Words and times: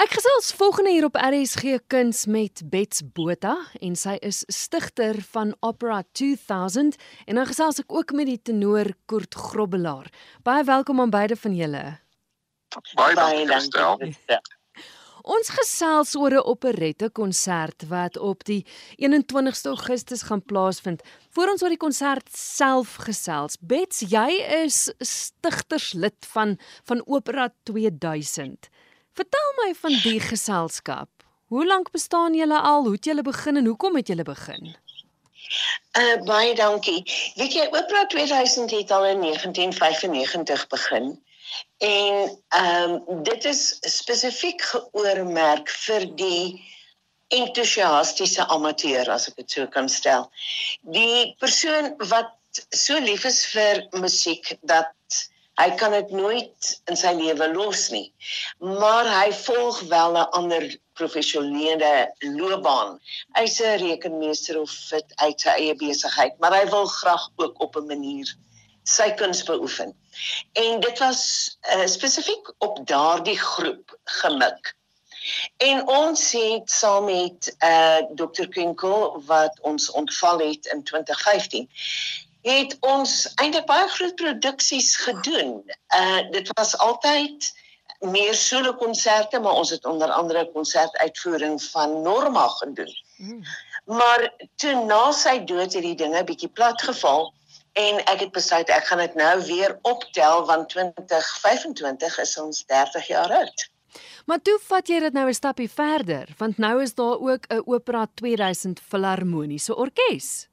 Ek 0.00 0.14
gesels 0.16 0.46
volgende 0.56 0.94
hier 0.94 1.04
op 1.04 1.16
RSG 1.20 1.74
Kuns 1.92 2.22
met 2.24 2.62
Bets 2.72 3.02
Botha 3.04 3.50
en 3.84 3.98
sy 4.00 4.14
is 4.24 4.38
stigter 4.48 5.18
van 5.34 5.50
Opera 5.60 5.98
2000 6.16 6.96
en 7.28 7.36
dan 7.36 7.48
gesels 7.50 7.82
ek 7.82 7.92
ook 7.92 8.14
met 8.16 8.30
die 8.30 8.38
tenor 8.40 8.88
Kurt 9.12 9.36
Grobbelaar. 9.36 10.08
Baie 10.40 10.64
welkom 10.64 11.04
aan 11.04 11.12
beide 11.12 11.36
van 11.36 11.58
julle. 11.58 11.84
Baie 12.96 13.18
dankie 13.18 13.60
stel. 13.60 14.00
Ons 15.20 15.52
gesels 15.58 16.16
oor 16.16 16.32
'n 16.32 16.48
operette 16.48 17.12
konsert 17.12 17.84
wat 17.92 18.16
op 18.16 18.44
die 18.48 18.64
21ste 18.96 19.68
Augustus 19.68 20.22
gaan 20.22 20.40
plaasvind. 20.42 21.02
Voor 21.36 21.52
ons 21.52 21.62
oor 21.62 21.76
die 21.76 21.84
konsert 21.86 22.28
self 22.32 22.96
gesels. 23.04 23.60
Bets, 23.60 24.00
jy 24.00 24.30
is 24.64 24.88
stigterslid 24.96 26.24
van 26.32 26.56
van 26.88 27.02
Opera 27.04 27.52
2000. 27.64 28.70
Vertel 29.18 29.52
my 29.64 29.72
van 29.74 29.96
die 30.02 30.20
geselskap. 30.20 31.08
Hoe 31.50 31.66
lank 31.66 31.90
bestaan 31.90 32.34
julle 32.34 32.60
al? 32.60 32.82
Hoe 32.82 32.92
het 32.92 33.04
julle 33.04 33.22
begin 33.22 33.56
en 33.56 33.66
hoekom 33.66 33.96
het 33.96 34.06
julle 34.06 34.22
begin? 34.22 34.76
Uh 35.98 36.22
baie 36.24 36.54
dankie. 36.54 37.02
Weet 37.34 37.52
jy, 37.52 37.64
Opera 37.70 38.06
2000 38.06 38.70
het 38.70 38.90
al 38.90 39.06
in 39.06 39.20
1995 39.20 40.66
begin. 40.66 41.08
En 41.78 42.38
ehm 42.48 42.90
um, 42.90 43.22
dit 43.22 43.44
is 43.44 43.78
spesifiek 43.80 44.62
geoormerk 44.62 45.70
vir 45.86 46.06
die 46.14 46.44
entoesiastiese 47.28 48.46
amateur 48.46 49.10
as 49.10 49.28
ek 49.30 49.42
dit 49.42 49.56
so 49.56 49.66
kan 49.66 49.88
stel. 49.88 50.30
Die 50.94 51.34
persoon 51.42 51.94
wat 52.12 52.30
so 52.74 52.98
lief 52.98 53.24
is 53.24 53.42
vir 53.50 53.86
musiek 53.98 54.54
dat 54.60 54.94
hy 55.60 55.70
kan 55.80 55.92
dit 55.92 56.10
nooit 56.10 56.68
in 56.88 56.96
sy 56.96 57.12
lewe 57.16 57.48
los 57.52 57.88
nie. 57.92 58.08
Maar 58.58 59.08
hy 59.12 59.32
volg 59.42 59.80
wel 59.92 60.16
'n 60.16 60.30
ander 60.38 60.64
professionele 61.00 61.92
loopbaan. 62.18 62.98
Hy's 63.38 63.60
'n 63.60 63.80
rekenmeester 63.84 64.60
of 64.60 64.70
fit 64.70 65.12
uit 65.16 65.40
sy 65.40 65.56
eie 65.56 65.74
besigheid, 65.74 66.38
maar 66.38 66.56
hy 66.58 66.66
wil 66.70 66.86
graag 66.86 67.28
ook 67.36 67.60
op 67.60 67.76
'n 67.76 67.86
manier 67.86 68.36
sy 68.84 69.10
kuns 69.10 69.42
beoefen. 69.42 69.94
En 70.52 70.80
dit 70.80 70.98
was 70.98 71.22
uh, 71.74 71.86
spesifiek 71.86 72.52
op 72.58 72.86
daardie 72.86 73.38
groep 73.38 73.98
gemik. 74.04 74.74
En 75.56 75.88
ons 75.88 76.32
het 76.32 76.70
saam 76.70 77.04
met 77.04 77.56
uh 77.58 77.68
eh, 77.68 78.04
Dr. 78.14 78.48
Kinkel 78.48 79.22
wat 79.26 79.60
ons 79.60 79.90
ontval 79.90 80.38
het 80.38 80.66
in 80.66 80.82
2015 80.84 81.68
het 82.42 82.76
ons 82.80 83.32
eintlik 83.34 83.66
baie 83.66 83.88
groot 83.88 84.14
produksies 84.14 84.96
gedoen. 84.96 85.60
Uh 85.96 86.20
dit 86.30 86.50
was 86.56 86.76
altyd 86.78 87.50
meer 88.00 88.34
solo 88.34 88.74
konserte, 88.74 89.40
maar 89.40 89.52
ons 89.52 89.70
het 89.70 89.84
onder 89.84 90.10
andere 90.10 90.50
konsertuitvoering 90.52 91.62
van 91.62 92.02
Norma 92.02 92.46
gedoen. 92.48 92.94
Mm. 93.16 93.42
Maar 93.84 94.32
toe 94.56 94.84
na 94.84 95.10
sy 95.12 95.44
dood 95.44 95.72
het 95.72 95.84
die 95.84 95.94
dinge 95.94 96.24
bietjie 96.24 96.48
plat 96.48 96.82
geval 96.82 97.32
en 97.72 98.00
ek 98.04 98.24
het 98.26 98.32
besluit 98.32 98.68
ek 98.68 98.88
gaan 98.88 99.02
dit 99.04 99.14
nou 99.14 99.34
weer 99.46 99.78
optel 99.82 100.46
want 100.46 100.68
2025 100.72 102.18
is 102.18 102.38
ons 102.38 102.64
30 102.66 103.06
jaar 103.06 103.32
oud. 103.42 103.68
Maar 104.26 104.42
toe 104.42 104.58
vat 104.68 104.88
jy 104.88 105.00
dit 105.00 105.12
nou 105.12 105.28
'n 105.28 105.34
stappie 105.34 105.70
verder 105.70 106.28
want 106.38 106.58
nou 106.58 106.82
is 106.82 106.94
daar 106.94 107.18
ook 107.18 107.46
'n 107.48 107.62
Opera 107.66 108.06
2000 108.14 108.80
Filharmoniese 108.80 109.76
Orkees. 109.76 110.49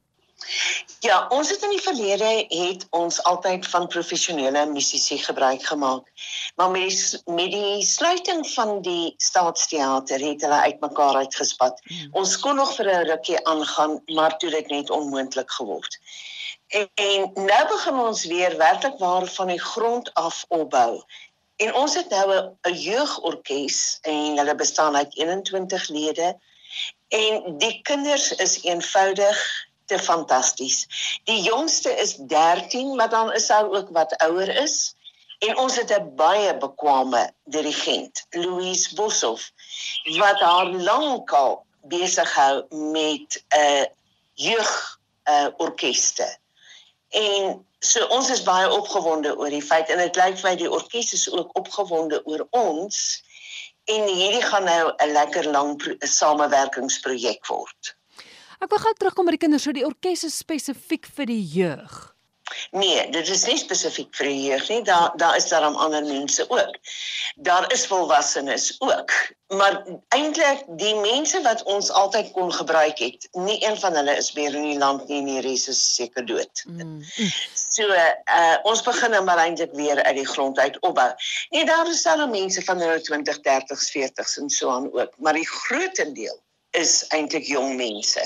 Ja, 1.00 1.26
ons 1.28 1.50
het 1.50 1.62
in 1.62 1.70
die 1.70 1.82
verlede 1.82 2.28
het 2.48 2.86
ons 2.90 3.22
altyd 3.22 3.66
van 3.66 3.86
professionele 3.86 4.66
musisië 4.66 5.18
gebruik 5.18 5.62
gemaak. 5.62 6.06
Maar 6.56 6.70
met 6.70 6.88
die, 6.90 7.34
met 7.34 7.50
die 7.52 7.84
sluiting 7.84 8.46
van 8.50 8.80
die 8.82 9.14
Staatsteater 9.16 10.20
het 10.20 10.40
hulle 10.40 10.60
uitmekaar 10.60 11.14
uitgespat. 11.14 11.80
Hmm. 11.84 12.08
Ons 12.22 12.38
kon 12.38 12.56
nog 12.56 12.74
vir 12.74 12.90
'n 12.94 13.06
rukkie 13.10 13.44
aangaan, 13.46 14.02
maar 14.06 14.38
toe 14.38 14.50
dit 14.50 14.66
net 14.66 14.90
onmoontlik 14.90 15.50
geword. 15.50 15.98
En, 16.68 16.90
en 16.94 17.30
nou 17.34 17.68
begin 17.68 17.98
ons 17.98 18.24
weer 18.24 18.56
werklik 18.56 18.98
waar 18.98 19.26
van 19.26 19.46
die 19.46 19.60
grond 19.60 20.14
af 20.14 20.44
opbou. 20.48 21.02
En 21.56 21.74
ons 21.74 21.94
het 21.94 22.08
nou 22.08 22.54
'n 22.62 22.74
jeugorkes 22.74 23.98
en 24.02 24.36
hulle 24.36 24.54
bestaan 24.54 24.96
uit 24.96 25.16
21 25.16 25.88
lede. 25.88 26.38
En 27.08 27.58
die 27.58 27.82
kinders 27.82 28.32
is 28.32 28.62
eenvoudig 28.62 29.66
te 29.88 29.98
fantasties. 29.98 30.86
Die 31.24 31.40
jongste 31.42 31.90
is 31.90 32.16
13, 32.30 32.94
maar 32.96 33.10
dan 33.10 33.32
is 33.32 33.48
hy 33.52 33.62
ook 33.64 33.92
wat 33.96 34.16
ouer 34.24 34.48
is. 34.62 34.94
En 35.38 35.56
ons 35.58 35.76
het 35.76 35.90
'n 35.94 36.14
baie 36.16 36.56
bekwame 36.58 37.30
dirigent, 37.44 38.26
Louise 38.30 38.94
Boshoff, 38.94 39.50
wat 40.18 40.40
haar 40.40 40.70
lankal 40.70 41.64
besig 41.82 42.34
hou 42.34 42.64
met 42.68 43.44
'n 43.48 43.58
uh, 43.58 43.84
jeug 44.34 44.98
uh, 45.24 45.46
orkeste. 45.56 46.38
En 47.08 47.66
so 47.78 48.06
ons 48.06 48.30
is 48.30 48.42
baie 48.42 48.70
opgewonde 48.70 49.36
oor 49.38 49.50
die 49.50 49.62
feit 49.62 49.88
en 49.88 49.98
dit 49.98 50.16
lyk 50.16 50.38
vir 50.38 50.50
my 50.50 50.56
die 50.56 50.70
orkes 50.70 51.12
is 51.12 51.30
ook 51.30 51.56
opgewonde 51.58 52.20
oor 52.26 52.46
ons 52.50 53.22
en 53.88 54.02
hierdie 54.04 54.42
gaan 54.42 54.64
nou 54.64 54.92
'n 54.96 55.12
lekker 55.12 55.46
lang 55.50 55.70
samewerkingsprojek 55.98 57.46
word. 57.46 57.94
Ek 58.58 58.70
wil 58.70 58.80
gou 58.82 58.94
terugkom 58.98 59.28
by 59.28 59.36
die 59.36 59.42
kinders, 59.46 59.66
so 59.66 59.74
die 59.74 59.86
orkes 59.86 60.24
is 60.26 60.38
spesifiek 60.42 61.06
vir 61.16 61.30
die 61.30 61.42
jeug. 61.54 61.98
Nee, 62.70 63.10
dit 63.10 63.28
is 63.28 63.44
nie 63.46 63.58
spesifiek 63.60 64.08
vir 64.16 64.28
die 64.30 64.46
jeug 64.48 64.68
nie. 64.72 64.80
Daar 64.88 65.12
daar 65.20 65.36
is 65.36 65.48
daar 65.48 65.66
ander 65.68 66.04
mense 66.04 66.46
ook. 66.50 66.76
Daar 67.36 67.72
is 67.72 67.86
volwassenes 67.86 68.76
ook. 68.78 69.12
Maar 69.48 69.76
eintlik 70.16 70.64
die 70.80 70.94
mense 71.00 71.42
wat 71.42 71.62
ons 71.62 71.90
altyd 71.90 72.32
kon 72.32 72.52
gebruik 72.52 72.98
het, 72.98 73.28
nie 73.32 73.58
een 73.64 73.76
van 73.80 73.94
hulle 73.96 74.16
is 74.16 74.32
meer 74.32 74.54
in 74.54 74.66
die 74.70 74.78
land 74.78 75.06
nie, 75.08 75.20
nie 75.22 75.40
res 75.44 75.68
is 75.68 75.80
seker 75.94 76.26
dood. 76.26 76.64
Mm. 76.66 77.04
So 77.68 77.88
uh 77.92 78.56
ons 78.68 78.82
begin 78.82 79.14
nou 79.16 79.22
maar 79.24 79.44
eintlik 79.44 79.72
weer 79.76 80.02
uit 80.02 80.16
die 80.16 80.28
grond 80.28 80.58
uit 80.58 80.80
opbou. 80.80 81.08
Nee, 81.50 81.64
daar 81.64 81.88
is 81.88 82.04
al 82.06 82.26
mense 82.28 82.64
van 82.64 82.80
hulle 82.80 83.00
20, 83.00 83.40
30s, 83.46 83.88
40s 83.94 84.36
en 84.42 84.50
so 84.50 84.70
aan 84.70 84.92
ook, 84.92 85.14
maar 85.16 85.36
die 85.36 85.48
grootendeel 85.48 86.42
is 86.70 87.04
eintlik 87.08 87.46
jong 87.48 87.76
mense. 87.76 88.24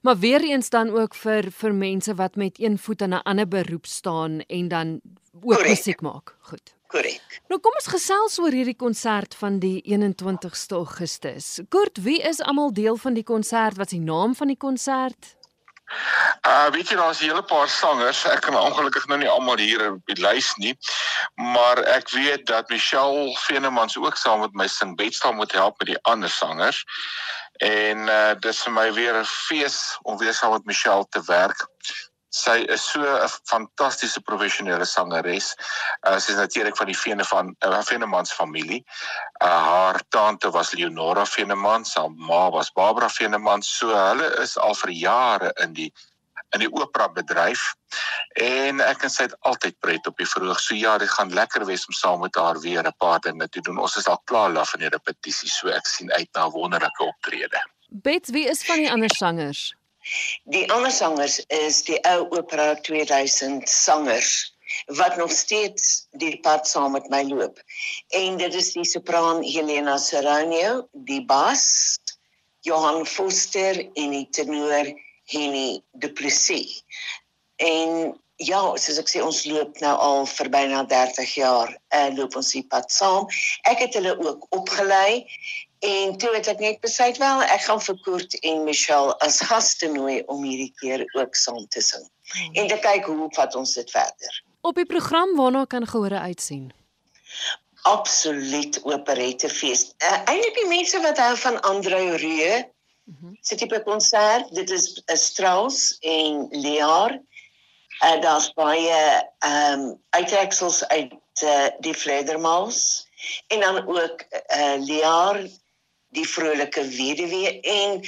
Maar 0.00 0.18
weer 0.18 0.40
eens 0.40 0.68
dan 0.68 0.90
ook 0.90 1.14
vir 1.14 1.50
vir 1.52 1.74
mense 1.74 2.14
wat 2.14 2.36
met 2.36 2.60
een 2.60 2.78
voet 2.78 3.02
in 3.02 3.14
'n 3.14 3.22
ander 3.22 3.48
beroep 3.48 3.86
staan 3.86 4.40
en 4.40 4.68
dan 4.68 5.00
ook 5.34 5.42
Correct. 5.42 5.68
musiek 5.68 6.00
maak. 6.00 6.36
Goed. 6.40 6.74
Korrek. 6.90 7.40
Nou 7.48 7.60
kom 7.60 7.72
ons 7.78 7.86
gesels 7.86 8.38
oor 8.42 8.50
hierdie 8.50 8.76
konsert 8.76 9.34
van 9.38 9.58
die 9.62 9.78
21ste 9.86 10.74
Augustus. 10.74 11.60
Kurt, 11.68 12.02
wie 12.02 12.18
is 12.22 12.40
almal 12.40 12.72
deel 12.72 12.96
van 12.96 13.14
die 13.14 13.22
konsert? 13.22 13.76
Wat 13.76 13.92
is 13.92 13.98
die 13.98 14.06
naam 14.06 14.34
van 14.34 14.50
die 14.50 14.56
konsert? 14.56 15.36
Uh 16.46 16.68
weet 16.74 16.90
jy 16.90 16.96
daar's 16.96 17.20
'n 17.20 17.30
hele 17.30 17.42
paar 17.42 17.68
sangers. 17.68 18.24
Ek 18.24 18.40
kan 18.40 18.54
ongelukkig 18.54 19.06
nou 19.06 19.18
nie 19.18 19.28
almal 19.28 19.58
hier 19.58 19.92
op 19.92 20.06
die 20.06 20.20
lys 20.22 20.54
nie. 20.56 20.74
Maar 21.34 21.78
ek 21.78 22.10
weet 22.10 22.46
dat 22.46 22.68
Michelle 22.68 23.36
Venemans 23.46 23.96
ook 23.98 24.16
saam 24.16 24.40
met 24.40 24.54
my 24.54 24.66
sing. 24.66 24.96
Betstaan 24.96 25.36
moet 25.36 25.52
help 25.52 25.78
met 25.78 25.86
die 25.86 26.02
ander 26.02 26.30
sangers. 26.30 26.84
En 27.60 28.06
uh 28.08 28.34
dis 28.40 28.62
vir 28.64 28.72
my 28.72 28.86
weer 28.96 29.16
'n 29.20 29.26
fees 29.28 29.98
om 30.02 30.16
weer 30.18 30.34
saam 30.34 30.52
met 30.52 30.64
Michelle 30.64 31.06
te 31.08 31.20
werk. 31.26 31.66
Sy 32.32 32.64
is 32.72 32.84
so 32.90 33.02
'n 33.02 33.28
fantastiese 33.50 34.20
professionele 34.20 34.84
sangeres. 34.84 35.54
Uh 36.08 36.18
sy 36.18 36.32
is 36.32 36.38
natuurlik 36.38 36.76
van 36.76 36.86
die 36.86 36.96
Vene 36.96 37.24
van 37.24 37.56
uh, 37.66 37.82
Venemans 37.82 38.32
familie. 38.32 38.84
Uh 39.44 39.62
haar 39.68 40.00
tante 40.08 40.50
was 40.50 40.72
Leonora 40.72 41.26
Venemans, 41.26 41.94
haar 41.94 42.10
ma 42.10 42.50
was 42.50 42.70
Barbara 42.72 43.08
Venemans. 43.08 43.76
So 43.78 43.92
hulle 43.94 44.30
is 44.40 44.56
al 44.56 44.74
vir 44.74 44.90
jare 44.90 45.52
in 45.60 45.72
die 45.72 45.92
in 46.54 46.64
die 46.64 46.70
opera 46.72 47.08
bedryf 47.08 47.74
en 48.42 48.80
ek 48.84 49.04
en 49.06 49.12
sy 49.12 49.26
het 49.28 49.36
altyd 49.48 49.76
pret 49.82 50.06
op 50.06 50.16
die 50.18 50.28
verhoog. 50.28 50.60
So 50.60 50.74
ja, 50.74 50.96
dit 50.98 51.10
gaan 51.10 51.32
lekker 51.34 51.66
wees 51.66 51.86
om 51.86 51.96
saam 51.96 52.20
met 52.20 52.34
haar 52.34 52.60
weer 52.60 52.86
'n 52.86 52.96
paar 52.98 53.20
dinge 53.20 53.48
te 53.48 53.60
doen. 53.60 53.78
Ons 53.78 53.96
is 53.96 54.06
al 54.06 54.20
klaar 54.24 54.50
laf 54.50 54.70
van 54.70 54.80
die 54.80 54.88
repetisie, 54.88 55.48
so 55.48 55.68
ek 55.68 55.86
sien 55.86 56.12
uit 56.12 56.28
na 56.32 56.46
'n 56.46 56.50
wonderlike 56.50 57.02
optrede. 57.04 57.60
Bets, 57.88 58.30
wie 58.30 58.48
is 58.48 58.64
van 58.64 58.76
die 58.76 58.90
ander 58.90 59.10
sangers? 59.10 59.74
Die 60.44 60.72
ander 60.72 60.90
sangers 60.90 61.40
is 61.46 61.82
die 61.84 61.98
ou 62.08 62.26
opera 62.30 62.74
2000 62.74 63.68
sangers 63.68 64.54
wat 64.86 65.16
nog 65.16 65.30
steeds 65.30 66.06
die 66.10 66.40
pad 66.40 66.68
saam 66.68 66.92
met 66.92 67.08
my 67.10 67.22
loop. 67.22 67.58
En 68.08 68.36
dit 68.36 68.54
is 68.54 68.72
die 68.72 68.84
sopran 68.84 69.42
Helena 69.42 69.96
Serranio, 69.98 70.88
die 70.92 71.24
bas 71.24 71.98
Johan 72.60 73.06
Foster 73.06 73.78
en 73.94 74.10
die 74.10 74.28
tenor 74.30 74.92
Henny 75.30 75.80
Du 75.92 76.10
Plessis. 76.12 76.82
En 77.56 78.14
ja, 78.40 78.60
soos 78.80 78.98
ek 79.00 79.10
sê 79.12 79.22
ons 79.24 79.42
loop 79.48 79.80
nou 79.84 79.92
al 80.00 80.26
vir 80.30 80.50
byna 80.52 80.84
30 80.88 81.34
jaar, 81.36 81.72
uh, 81.94 82.08
loop 82.16 82.36
ons 82.40 82.52
die 82.56 82.64
pad 82.72 82.88
saam. 82.92 83.28
Ek 83.68 83.84
het 83.84 83.98
hulle 83.98 84.16
ook 84.16 84.46
opgelei 84.56 85.26
en 85.84 86.16
toe 86.20 86.32
het 86.34 86.48
ek 86.52 86.60
net 86.60 86.80
besluit 86.84 87.20
wel 87.20 87.44
ek 87.48 87.64
gaan 87.68 87.80
vir 87.84 88.00
Kurt 88.04 88.36
en 88.40 88.64
Michelle 88.64 89.16
as 89.24 89.40
gaste 89.48 89.88
nooi 89.92 90.20
om 90.32 90.44
hierdie 90.44 90.72
keer 90.80 91.06
ook 91.16 91.36
saam 91.36 91.64
te 91.72 91.84
sing. 91.84 92.04
Hmm. 92.32 92.60
En 92.62 92.68
te 92.72 92.78
kyk 92.80 93.08
hoe 93.08 93.30
vat 93.36 93.56
ons 93.56 93.74
dit 93.76 93.90
verder. 93.90 94.42
Op 94.60 94.76
die 94.76 94.88
program 94.88 95.36
waarna 95.36 95.64
kan 95.64 95.88
gehore 95.88 96.20
uitsien. 96.20 96.70
absoluut 97.82 98.82
operettefees. 98.82 99.94
Uh, 100.04 100.18
Eintlik 100.28 100.56
die 100.58 100.68
mense 100.68 101.00
wat 101.04 101.18
hou 101.20 101.32
van 101.40 101.60
Andreu 101.68 102.16
Rieu 102.20 102.60
Mm 103.10 103.16
-hmm. 103.20 103.36
Sit 103.40 103.58
tipe 103.58 103.82
konsert, 103.82 104.54
dit 104.54 104.70
is 104.70 105.02
Strauss 105.06 105.98
en 106.00 106.46
Lear. 106.50 107.20
Uh, 108.04 108.20
Daar's 108.20 108.52
baie 108.52 109.26
ehm 109.38 109.80
um, 109.80 110.00
uittreksels 110.10 110.86
uit 110.88 111.12
uh, 111.44 111.66
die 111.78 111.94
Fledermaus 111.94 113.08
en 113.46 113.60
dan 113.60 113.88
ook 113.88 114.24
uh, 114.56 114.74
Lear 114.78 115.48
die 116.08 116.28
vrolike 116.28 116.84
weduwee 116.84 117.60
en 117.60 118.00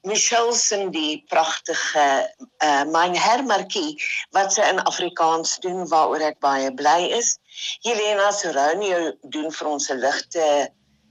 Michelle 0.00 0.54
sing 0.54 0.90
die 0.92 1.24
pragtige 1.28 2.34
uh, 2.64 2.84
myn 2.84 3.14
hermarkie 3.14 4.00
wat 4.30 4.52
sy 4.52 4.64
in 4.66 4.82
Afrikaans 4.82 5.58
doen 5.62 5.84
waaroor 5.88 6.24
ek 6.32 6.40
baie 6.42 6.72
bly 6.74 7.12
is. 7.18 7.36
Helena 7.86 8.32
Soronio 8.32 9.12
doen 9.22 9.52
vir 9.52 9.68
ons 9.68 9.90
'n 9.90 10.00
ligte 10.02 10.46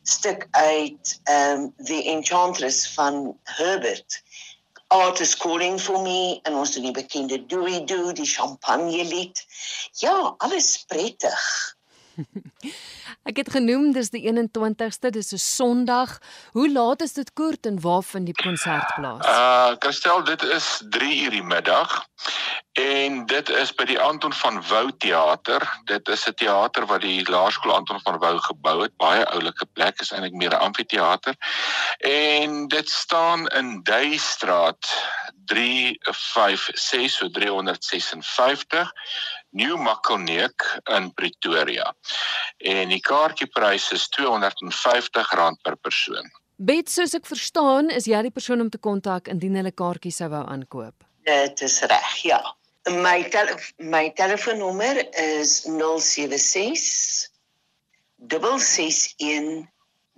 stuk 0.04 0.48
uit 0.52 1.22
um 1.30 1.74
The 1.78 2.04
Enchantress 2.04 2.94
van 2.94 3.38
Herbert. 3.44 4.22
Art 4.88 5.20
is 5.20 5.38
calling 5.38 5.80
for 5.80 6.02
me 6.02 6.40
en 6.44 6.54
ons 6.54 6.72
doen 6.72 6.84
die 6.84 6.92
bekende 6.92 7.46
Dewey 7.46 7.86
Do, 7.86 8.12
die 8.12 8.26
champagne 8.26 9.06
lied. 9.08 9.46
Ja, 10.04 10.36
alles 10.38 10.84
prettig. 10.88 11.78
Ek 13.30 13.38
het 13.38 13.52
genoem 13.54 13.92
dis 13.96 14.10
die 14.12 14.24
21ste, 14.26 15.12
dis 15.14 15.32
'n 15.32 15.38
Sondag. 15.38 16.18
Hoe 16.52 16.68
laat 16.72 17.02
is 17.02 17.14
dit 17.14 17.34
kort 17.34 17.66
en 17.66 17.80
waar 17.82 18.04
vind 18.04 18.26
die 18.26 18.36
konsert 18.44 18.96
plaas? 18.96 19.26
Uh, 19.26 19.76
Christel, 19.80 20.24
dit 20.24 20.44
is 20.44 20.82
3 20.90 21.24
uur 21.24 21.30
die 21.30 21.44
middag. 21.44 22.08
En 22.72 23.26
dit 23.26 23.50
is 23.50 23.74
by 23.76 23.84
die 23.84 24.00
Anton 24.00 24.34
van 24.34 24.62
Wouw 24.68 24.92
teater. 24.98 25.64
Dit 25.86 26.08
is 26.08 26.28
'n 26.28 26.34
teater 26.34 26.86
wat 26.86 27.02
die 27.02 27.30
Laerskool 27.30 27.74
Anton 27.74 28.00
van 28.00 28.18
Wouw 28.20 28.38
gebou 28.38 28.82
het. 28.82 28.96
Baie 28.98 29.26
oulike 29.26 29.66
plek, 29.74 30.00
is 30.00 30.12
eintlik 30.12 30.34
meer 30.34 30.54
'n 30.54 30.64
amfitheater. 30.68 31.36
En 32.00 32.68
dit 32.68 32.90
staan 32.90 33.48
in 33.48 33.84
Duistraat 33.84 34.88
356 35.46 37.12
so 37.12 37.30
356 37.30 38.92
New 39.50 39.78
Makoneek 39.78 40.80
in 40.84 41.14
Pretoria. 41.14 41.94
En 42.58 42.90
die 42.90 43.02
kaartjieprys 43.02 43.92
is 43.92 44.08
R250 44.20 45.62
per 45.62 45.76
persoon. 45.76 46.32
Bet 46.56 46.90
soos 46.90 47.14
ek 47.14 47.26
verstaan, 47.26 47.90
is 47.90 48.06
jy 48.06 48.22
die 48.22 48.32
persoon 48.32 48.62
om 48.62 48.70
te 48.70 48.78
kontak 48.78 49.28
indien 49.28 49.56
hulle 49.56 49.72
kaartjies 49.72 50.16
sou 50.22 50.30
wou 50.30 50.44
aankoop. 50.48 51.04
Dit 51.24 51.62
is 51.62 51.82
reg, 51.82 52.16
ja. 52.22 52.56
My 52.90 53.22
tele 53.30 53.62
my 53.78 54.10
telefoonnommer 54.18 55.06
is 55.14 55.66
076 55.66 57.30
661 58.28 59.68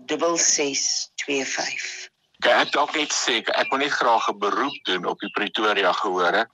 6625. 0.08 2.10
Ek 2.44 2.72
dalk 2.72 2.96
net 2.96 3.12
sê 3.16 3.42
ek 3.44 3.72
wil 3.72 3.84
net 3.84 3.92
graag 3.92 4.30
'n 4.32 4.40
beroep 4.40 4.80
doen 4.88 5.06
op 5.06 5.20
die 5.20 5.32
Pretoria 5.36 5.92
gehore. 5.92 6.48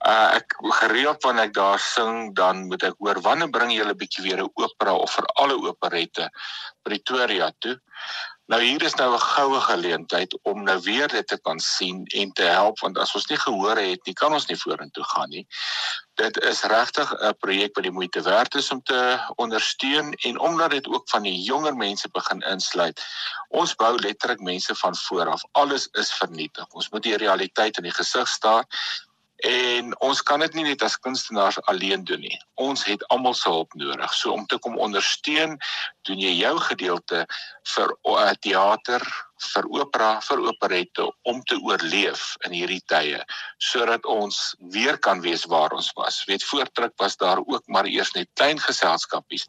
Uh 0.00 0.40
ek 0.40 0.56
gereeld 0.80 1.22
wanneer 1.22 1.48
ek 1.48 1.54
daar 1.54 1.80
sing, 1.80 2.34
dan 2.34 2.66
moet 2.68 2.82
ek 2.82 2.96
hoor 2.96 3.20
wanneer 3.20 3.50
bring 3.50 3.72
julle 3.72 3.92
'n 3.92 4.00
bietjie 4.00 4.24
weer 4.24 4.40
'n 4.40 4.50
opera 4.54 4.96
of 4.96 5.12
vir 5.12 5.26
alle 5.36 5.60
operette 5.60 6.30
Pretoria 6.82 7.52
toe. 7.58 7.76
Nou 8.48 8.62
hier 8.64 8.82
is 8.82 8.94
nou 8.96 9.12
'n 9.14 9.20
goue 9.20 9.60
geleentheid 9.60 10.38
om 10.42 10.62
nou 10.62 10.80
weer 10.80 11.08
dit 11.08 11.26
te 11.26 11.38
kan 11.40 11.58
sien 11.60 12.04
en 12.06 12.32
te 12.32 12.42
help 12.42 12.78
want 12.80 12.98
as 12.98 13.14
ons 13.14 13.26
nie 13.28 13.36
gehoor 13.36 13.76
het 13.76 14.06
nie, 14.06 14.14
kan 14.14 14.32
ons 14.32 14.46
nie 14.48 14.56
vorentoe 14.56 15.04
gaan 15.04 15.28
nie. 15.28 15.46
Dit 16.14 16.40
is 16.50 16.62
regtig 16.62 17.12
'n 17.12 17.36
projek 17.38 17.74
wat 17.74 17.84
die 17.84 17.92
moeite 17.92 18.22
werd 18.22 18.54
is 18.54 18.70
om 18.70 18.82
te 18.82 19.20
ondersteun 19.36 20.12
en 20.12 20.38
omdat 20.38 20.70
dit 20.70 20.88
ook 20.88 21.08
van 21.08 21.22
die 21.22 21.42
jonger 21.42 21.76
mense 21.76 22.08
begin 22.08 22.40
insluit. 22.40 23.04
Ons 23.48 23.74
bou 23.74 23.98
letterlik 24.00 24.40
mense 24.40 24.74
van 24.74 24.96
voor 24.96 25.26
af. 25.28 25.44
Alles 25.52 25.86
is 25.92 26.12
vernietig. 26.12 26.66
Ons 26.72 26.88
moet 26.88 27.02
die 27.02 27.16
realiteit 27.16 27.76
in 27.76 27.82
die 27.82 27.98
gesig 28.00 28.28
staar 28.28 28.64
En 29.46 29.92
ons 30.02 30.20
kan 30.26 30.40
dit 30.42 30.54
nie 30.58 30.64
net 30.66 30.82
as 30.82 30.96
kunstenaars 30.98 31.60
alleen 31.70 32.02
doen 32.04 32.20
nie. 32.20 32.38
Ons 32.58 32.82
het 32.88 33.04
almal 33.14 33.36
se 33.38 33.46
hulp 33.48 33.74
nodig. 33.78 34.14
So 34.14 34.32
om 34.34 34.46
te 34.50 34.58
kom 34.58 34.78
ondersteun, 34.82 35.54
doen 36.08 36.18
jy 36.18 36.32
jou 36.40 36.56
gedeelte 36.64 37.20
vir 37.74 37.94
uh, 38.10 38.32
teater, 38.42 39.04
vir 39.52 39.68
opera, 39.70 40.08
vir 40.26 40.42
operette 40.50 41.06
om 41.30 41.38
te 41.46 41.54
oorleef 41.62 42.34
in 42.48 42.56
hierdie 42.58 42.82
tye 42.90 43.22
sodat 43.62 44.06
ons 44.10 44.56
weer 44.74 44.98
kan 44.98 45.22
wees 45.22 45.46
waar 45.46 45.70
ons 45.76 45.92
was. 45.94 46.24
Weet 46.26 46.42
voortruk 46.42 46.96
was 46.98 47.16
daar 47.16 47.38
ook 47.38 47.62
maar 47.70 47.86
eers 47.86 48.10
net 48.18 48.32
klein 48.34 48.58
geselskapies 48.58 49.46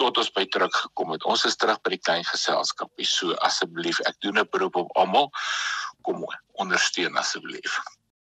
tot 0.00 0.16
ons 0.16 0.32
by 0.32 0.46
terug 0.48 0.72
gekom 0.72 1.12
het. 1.12 1.28
Ons 1.28 1.44
is 1.44 1.60
terug 1.60 1.82
by 1.84 1.92
die 1.98 2.00
klein 2.00 2.24
geselskapies. 2.24 3.12
So 3.20 3.36
asseblief, 3.44 4.00
ek 4.08 4.16
doen 4.24 4.40
'n 4.40 4.48
beroep 4.48 4.76
op 4.76 4.96
almal 4.96 5.28
kom 6.00 6.24
ondersteun 6.56 7.16
asseblief. 7.20 7.76